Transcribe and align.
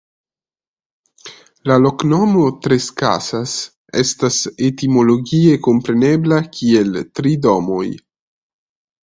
La 1.71 1.75
loknomo 1.81 2.45
"Trescasas" 2.67 3.53
estas 4.05 4.39
etimologie 4.71 5.61
komprenebla 5.69 6.41
kiel 6.57 6.99
Tri 7.21 7.37
Domoj. 7.47 7.85